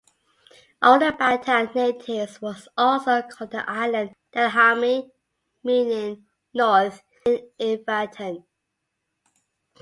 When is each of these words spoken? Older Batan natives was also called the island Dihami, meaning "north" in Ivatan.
Older 0.81 1.11
Batan 1.11 1.69
natives 1.75 2.41
was 2.41 2.67
also 2.75 3.21
called 3.21 3.51
the 3.51 3.69
island 3.69 4.15
Dihami, 4.33 5.11
meaning 5.63 6.25
"north" 6.55 7.03
in 7.23 7.47
Ivatan. 7.59 8.43